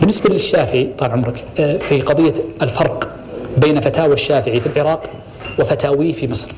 بالنسبة 0.00 0.30
للشافعي 0.30 0.88
طال 0.98 1.10
عمرك 1.10 1.44
آه، 1.58 1.76
في 1.76 2.00
قضية 2.00 2.32
الفرق 2.62 3.08
بين 3.56 3.80
فتاوى 3.80 4.12
الشافعي 4.12 4.60
في 4.60 4.66
العراق 4.66 5.10
وفتاويه 5.58 6.12
في 6.12 6.28
مصر. 6.28 6.48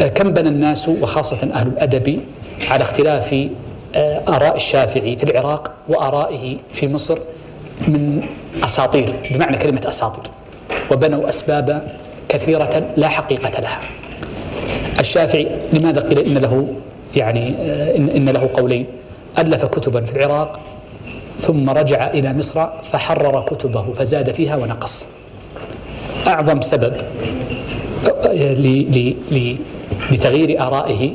آه، 0.00 0.06
كم 0.08 0.30
بنى 0.32 0.48
الناس 0.48 0.88
وخاصة 0.88 1.50
أهل 1.54 1.66
الأدب 1.68 2.20
على 2.70 2.82
اختلاف 2.82 3.48
آه، 3.94 4.22
آراء 4.28 4.56
الشافعي 4.56 5.16
في 5.16 5.24
العراق 5.24 5.70
وآرائه 5.88 6.56
في 6.72 6.88
مصر 6.88 7.18
من 7.88 8.22
أساطير 8.64 9.14
بمعنى 9.34 9.56
كلمة 9.58 9.80
أساطير. 9.88 10.24
وبنوا 10.90 11.28
أسباب 11.28 11.96
كثيرة 12.28 12.92
لا 12.96 13.08
حقيقة 13.08 13.60
لها. 13.60 13.78
الشافعي 15.00 15.48
لماذا 15.72 16.00
قيل 16.00 16.18
إن 16.18 16.38
له 16.38 16.74
يعني 17.16 17.48
إن, 17.96 18.08
إن 18.08 18.28
له 18.28 18.50
قولين؟ 18.54 18.86
ألف 19.38 19.64
كتبا 19.64 20.00
في 20.00 20.16
العراق 20.16 20.60
ثم 21.40 21.70
رجع 21.70 22.10
إلى 22.10 22.34
مصر 22.34 22.66
فحرر 22.92 23.42
كتبه 23.42 23.92
فزاد 23.98 24.32
فيها 24.32 24.56
ونقص. 24.56 25.06
أعظم 26.26 26.60
سبب 26.60 26.92
لتغيير 30.10 30.62
آرائه 30.62 31.12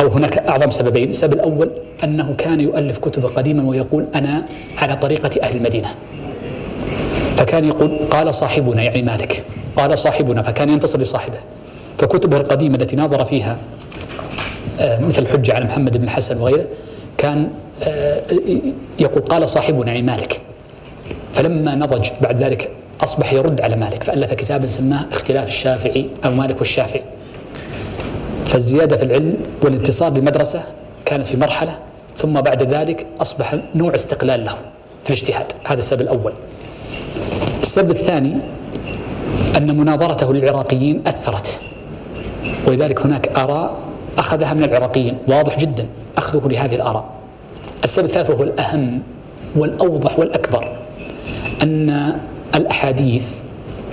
أو 0.00 0.08
هناك 0.08 0.38
أعظم 0.38 0.70
سببين. 0.70 1.10
السبب 1.10 1.32
الأول 1.32 1.70
أنه 2.04 2.34
كان 2.38 2.60
يؤلف 2.60 2.98
كتب 2.98 3.26
قديما 3.26 3.68
ويقول 3.68 4.06
أنا 4.14 4.46
على 4.78 4.96
طريقة 4.96 5.30
أهل 5.42 5.56
المدينة. 5.56 5.94
فكان 7.36 7.64
يقول 7.64 7.98
قال 8.10 8.34
صاحبنا 8.34 8.82
يعني 8.82 9.02
مالك 9.02 9.44
قال 9.76 9.98
صاحبنا 9.98 10.42
فكان 10.42 10.68
ينتصر 10.68 10.98
لصاحبه. 10.98 11.38
فكتبه 11.98 12.36
القديمة 12.36 12.76
التي 12.76 12.96
ناظر 12.96 13.24
فيها 13.24 13.56
آه، 14.80 15.00
مثل 15.00 15.22
الحجة 15.22 15.54
على 15.54 15.64
محمد 15.64 15.96
بن 15.96 16.04
الحسن 16.04 16.40
وغيره 16.40 16.66
كان 17.18 17.48
يقول 18.98 19.22
قال 19.22 19.48
صاحبنا 19.48 19.86
يعني 19.86 20.02
مالك. 20.02 20.40
فلما 21.32 21.74
نضج 21.74 22.08
بعد 22.20 22.42
ذلك 22.42 22.70
أصبح 23.00 23.32
يرد 23.32 23.60
على 23.60 23.76
مالك 23.76 24.02
فألف 24.02 24.34
كتابا 24.34 24.66
سماه 24.66 25.06
اختلاف 25.12 25.48
الشافعي 25.48 26.06
أو 26.24 26.30
مالك 26.30 26.58
والشافعي. 26.58 27.02
فالزيادة 28.46 28.96
في 28.96 29.02
العلم 29.02 29.34
والانتصار 29.62 30.12
للمدرسة 30.12 30.62
كانت 31.04 31.26
في 31.26 31.36
مرحلة 31.36 31.78
ثم 32.16 32.40
بعد 32.40 32.62
ذلك 32.62 33.06
أصبح 33.20 33.54
نوع 33.74 33.94
استقلال 33.94 34.44
له 34.44 34.54
في 35.04 35.10
الاجتهاد. 35.10 35.46
هذا 35.64 35.78
السبب 35.78 36.00
الأول. 36.00 36.32
السبب 37.62 37.90
الثاني 37.90 38.36
أن 39.56 39.76
مناظرته 39.76 40.34
للعراقيين 40.34 41.02
أثرت 41.06 41.60
ولذلك 42.66 43.00
هناك 43.00 43.38
آراء 43.38 43.76
أخذها 44.18 44.52
من 44.52 44.64
العراقيين. 44.64 45.18
واضح 45.28 45.58
جدا 45.58 45.86
أخذه 46.16 46.48
لهذه 46.48 46.74
الآراء. 46.74 47.17
السبب 47.84 48.04
الثالث 48.06 48.30
وهو 48.30 48.42
الأهم 48.42 49.02
والأوضح 49.56 50.18
والأكبر 50.18 50.76
أن 51.62 52.18
الأحاديث 52.54 53.26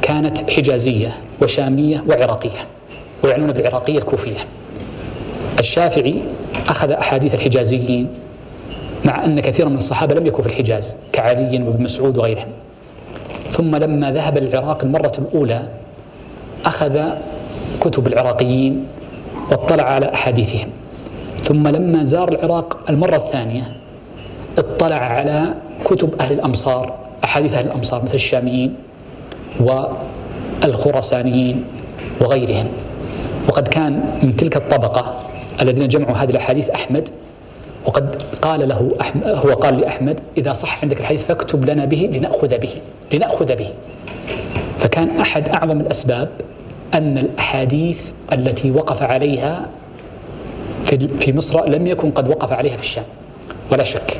كانت 0.01 0.49
حجازية 0.51 1.17
وشامية 1.41 2.03
وعراقية 2.09 2.59
ويعنون 3.23 3.51
بالعراقية 3.51 3.97
الكوفية. 3.97 4.37
الشافعي 5.59 6.21
أخذ 6.67 6.91
أحاديث 6.91 7.33
الحجازيين 7.33 8.07
مع 9.05 9.25
أن 9.25 9.39
كثيرا 9.39 9.69
من 9.69 9.75
الصحابة 9.75 10.15
لم 10.15 10.25
يكونوا 10.25 10.43
في 10.43 10.47
الحجاز 10.53 10.97
كعلي 11.13 11.63
وابن 11.63 11.83
مسعود 11.83 12.17
وغيرهم. 12.17 12.47
ثم 13.51 13.75
لما 13.75 14.11
ذهب 14.11 14.37
للعراق 14.37 14.83
المرة 14.83 15.11
الأولى 15.19 15.67
أخذ 16.65 17.01
كتب 17.81 18.07
العراقيين 18.07 18.85
واطلع 19.51 19.83
على 19.83 20.13
أحاديثهم. 20.13 20.67
ثم 21.41 21.67
لما 21.67 22.03
زار 22.03 22.29
العراق 22.29 22.77
المرة 22.89 23.15
الثانية 23.15 23.63
اطلع 24.57 24.95
على 24.95 25.53
كتب 25.85 26.21
أهل 26.21 26.33
الأمصار 26.33 26.93
أحاديث 27.23 27.53
أهل 27.53 27.65
الأمصار 27.65 28.03
مثل 28.03 28.13
الشاميين 28.13 28.75
والخراسانيين 30.63 31.63
وغيرهم. 32.21 32.67
وقد 33.47 33.67
كان 33.67 34.19
من 34.23 34.35
تلك 34.35 34.57
الطبقة 34.57 35.13
الذين 35.61 35.87
جمعوا 35.87 36.15
هذه 36.15 36.29
الأحاديث 36.29 36.69
أحمد 36.69 37.09
وقد 37.85 38.21
قال 38.41 38.69
له 38.69 38.91
أحمد 39.01 39.23
هو 39.23 39.53
قال 39.53 39.79
لأحمد 39.79 40.19
إذا 40.37 40.53
صح 40.53 40.83
عندك 40.83 40.99
الحديث 40.99 41.23
فاكتب 41.23 41.69
لنا 41.69 41.85
به 41.85 42.09
لنأخذ 42.13 42.57
به 42.57 42.69
لنأخذ 43.13 43.55
به. 43.55 43.69
فكان 44.79 45.19
أحد 45.19 45.49
أعظم 45.49 45.81
الأسباب 45.81 46.29
أن 46.93 47.17
الأحاديث 47.17 48.01
التي 48.33 48.71
وقف 48.71 49.03
عليها 49.03 49.65
في 50.85 51.07
في 51.19 51.33
مصر 51.33 51.65
لم 51.69 51.87
يكن 51.87 52.11
قد 52.11 52.29
وقف 52.29 52.51
عليها 52.51 52.77
في 52.77 52.83
الشام. 52.83 53.03
ولا 53.71 53.83
شك. 53.83 54.17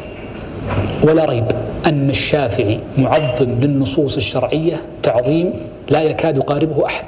ولا 1.04 1.26
ريب 1.26 1.46
أن 1.86 2.10
الشافعي 2.10 2.80
معظم 2.98 3.50
للنصوص 3.62 4.18
الشرعية 4.18 4.82
تعظيم 5.04 5.54
لا 5.90 6.02
يكاد 6.04 6.38
يقاربه 6.38 6.86
أحد. 6.86 7.06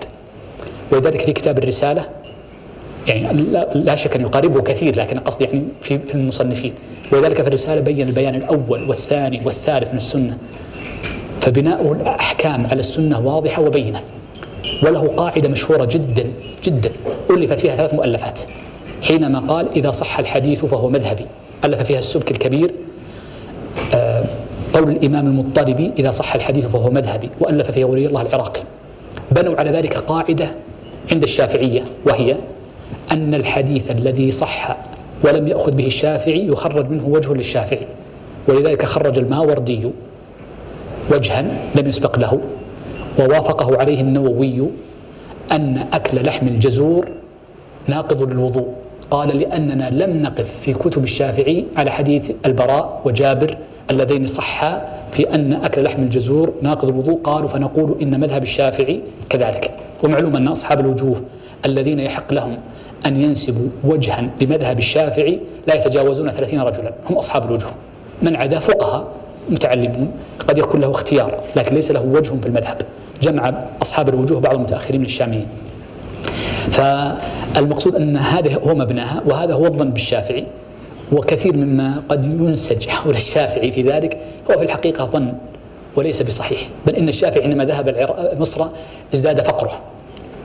ولذلك 0.91 1.21
في 1.21 1.33
كتاب 1.33 1.57
الرسالة 1.57 2.05
يعني 3.07 3.43
لا 3.75 3.95
شك 3.95 4.15
أن 4.15 4.21
يقاربه 4.21 4.61
كثير 4.61 4.95
لكن 4.99 5.19
قصدي 5.19 5.45
يعني 5.45 5.63
في 5.81 5.99
في 5.99 6.15
المصنفين. 6.15 6.73
ولذلك 7.11 7.41
في 7.41 7.47
الرسالة 7.47 7.81
بين 7.81 8.07
البيان 8.07 8.35
الأول 8.35 8.89
والثاني 8.89 9.41
والثالث 9.45 9.91
من 9.91 9.97
السنة 9.97 10.37
فبناؤه 11.41 11.91
الأحكام 11.91 12.67
على 12.67 12.79
السنة 12.79 13.19
واضحة 13.19 13.61
وبينة. 13.61 14.01
وله 14.83 15.07
قاعدة 15.07 15.49
مشهورة 15.49 15.85
جدا 15.85 16.25
جدا 16.63 16.91
ألفت 17.29 17.59
فيها 17.59 17.75
ثلاث 17.75 17.93
مؤلفات. 17.93 18.39
حينما 19.01 19.39
قال 19.39 19.67
إذا 19.75 19.91
صح 19.91 20.19
الحديث 20.19 20.65
فهو 20.65 20.89
مذهبي. 20.89 21.25
ألف 21.65 21.83
فيها 21.83 21.99
السبك 21.99 22.31
الكبير. 22.31 22.71
آه، 23.93 24.23
قول 24.73 24.89
الإمام 24.89 25.27
المضطربي 25.27 25.91
إذا 25.99 26.11
صح 26.11 26.35
الحديث 26.35 26.67
فهو 26.67 26.89
مذهبي 26.89 27.29
وألف 27.39 27.71
فيها 27.71 27.85
ولي 27.85 28.05
الله 28.05 28.21
العراقي. 28.21 28.61
بنوا 29.31 29.55
على 29.57 29.71
ذلك 29.71 29.97
قاعدة 29.97 30.49
عند 31.11 31.23
الشافعية 31.23 31.83
وهي 32.05 32.35
أن 33.11 33.33
الحديث 33.33 33.91
الذي 33.91 34.31
صح 34.31 34.77
ولم 35.23 35.47
يأخذ 35.47 35.71
به 35.71 35.85
الشافعي 35.85 36.47
يخرج 36.47 36.89
منه 36.89 37.07
وجه 37.07 37.33
للشافعي. 37.33 37.87
ولذلك 38.47 38.85
خرج 38.85 39.17
الماوردي 39.17 39.89
وجها 41.11 41.41
لم 41.75 41.87
يسبق 41.87 42.19
له 42.19 42.39
ووافقه 43.19 43.77
عليه 43.77 44.01
النووي 44.01 44.61
أن 45.51 45.85
أكل 45.93 46.25
لحم 46.25 46.47
الجزور 46.47 47.05
ناقض 47.87 48.23
للوضوء. 48.23 48.67
قال 49.11 49.37
لأننا 49.37 49.89
لم 49.89 50.21
نقف 50.21 50.59
في 50.59 50.73
كتب 50.73 51.03
الشافعي 51.03 51.65
على 51.77 51.91
حديث 51.91 52.31
البراء 52.45 53.01
وجابر 53.05 53.57
اللذين 53.91 54.25
صحا 54.25 54.81
في 55.11 55.35
أن 55.35 55.53
أكل 55.53 55.83
لحم 55.83 56.03
الجزور 56.03 56.53
ناقض 56.61 56.89
الوضوء. 56.89 57.21
قالوا 57.21 57.47
فنقول 57.47 57.95
إن 58.01 58.19
مذهب 58.19 58.43
الشافعي 58.43 59.01
كذلك. 59.29 59.71
ومعلوم 60.03 60.35
أن 60.35 60.47
أصحاب 60.47 60.79
الوجوه 60.79 61.21
الذين 61.65 61.99
يحق 61.99 62.33
لهم 62.33 62.57
أن 63.05 63.21
ينسبوا 63.21 63.69
وجها 63.83 64.29
لمذهب 64.41 64.77
الشافعي 64.77 65.39
لا 65.67 65.75
يتجاوزون 65.75 66.29
ثلاثين 66.29 66.61
رجلا. 66.61 66.93
هم 67.09 67.17
أصحاب 67.17 67.45
الوجوه. 67.45 67.71
من 68.21 68.35
عدا 68.35 68.59
فقهاء 68.59 69.07
متعلمون 69.49 70.11
قد 70.47 70.57
يكون 70.57 70.81
له 70.81 70.91
اختيار 70.91 71.39
لكن 71.55 71.75
ليس 71.75 71.91
له 71.91 72.01
وجه 72.01 72.33
في 72.41 72.47
المذهب. 72.47 72.81
جمع 73.21 73.53
أصحاب 73.81 74.09
الوجوه 74.09 74.39
بعض 74.39 74.55
المتأخرين 74.55 74.99
من 74.99 75.05
الشاميين. 75.05 75.47
فالمقصود 76.71 77.95
أن 77.95 78.17
هذا 78.17 78.59
هو 78.59 78.75
مبناها 78.75 79.21
وهذا 79.25 79.53
هو 79.53 79.65
الظن 79.65 79.89
بالشافعي 79.89 80.45
وكثير 81.11 81.55
مما 81.55 82.03
قد 82.09 82.25
ينسج 82.25 82.87
حول 82.87 83.15
الشافعي 83.15 83.71
في 83.71 83.81
ذلك 83.81 84.17
هو 84.51 84.57
في 84.57 84.63
الحقيقة 84.63 85.05
ظن 85.05 85.33
وليس 85.95 86.21
بصحيح. 86.21 86.69
بل 86.87 86.95
إن 86.95 87.09
الشافعي 87.09 87.43
عندما 87.43 87.65
ذهب 87.65 88.09
مصر 88.39 88.65
ازداد 89.13 89.41
فقره 89.41 89.79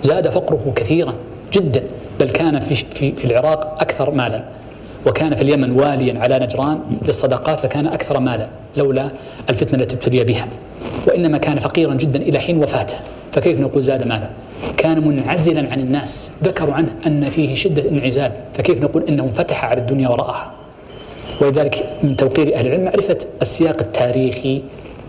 زاد 0.03 0.29
فقره 0.29 0.73
كثيرا 0.77 1.15
جدا 1.53 1.83
بل 2.21 2.31
كان 2.31 2.61
في, 2.61 2.75
في, 2.75 3.13
في 3.13 3.25
العراق 3.25 3.77
أكثر 3.81 4.11
مالا 4.11 4.45
وكان 5.07 5.35
في 5.35 5.43
اليمن 5.43 5.71
واليا 5.71 6.19
على 6.19 6.39
نجران 6.39 6.81
للصدقات 7.03 7.61
فكان 7.61 7.87
أكثر 7.87 8.21
مالا 8.21 8.49
لولا 8.77 9.11
الفتنة 9.51 9.83
التي 9.83 9.95
ابتلي 9.95 10.25
بها. 10.25 10.49
وإنما 11.07 11.39
كان 11.39 11.59
فقيرا 11.59 11.95
جدا 11.95 12.23
إلى 12.23 12.39
حين 12.39 12.59
وفاته. 12.59 12.95
فكيف 13.33 13.61
نقول 13.61 13.83
زاد 13.83 14.07
مالا؟ 14.07 14.29
كان 14.77 15.09
منعزلا 15.09 15.73
عن 15.73 15.81
الناس 15.81 16.33
ذكروا 16.45 16.75
عنه 16.75 16.95
أن 17.07 17.25
فيه 17.25 17.55
شدة 17.55 17.89
انعزال 17.91 18.33
فكيف 18.55 18.83
نقول 18.83 19.05
أنه 19.09 19.25
انفتح 19.25 19.65
على 19.65 19.81
الدنيا 19.81 20.09
ورآها؟ 20.09 20.53
ولذلك 21.41 21.85
من 22.03 22.17
توقير 22.17 22.55
أهل 22.55 22.67
العلم 22.67 22.85
معرفة 22.85 23.19
السياق 23.43 23.81
التاريخي 23.81 24.63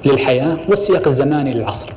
للحياة 0.05 0.57
والسياق 0.69 1.07
الزماني 1.07 1.53
للعصر. 1.53 1.93